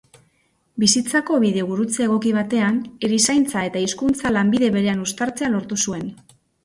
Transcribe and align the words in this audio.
Bizitzako 0.83 1.35
bidegurutze 1.43 2.01
egoki 2.07 2.33
batean, 2.37 2.79
erizaintza 3.09 3.67
eta 3.69 3.85
hizkuntza 3.85 4.33
lanbide 4.33 4.71
berean 4.79 5.05
uztartzea 5.09 5.53
lortu 5.59 5.79
zuen. 5.89 6.09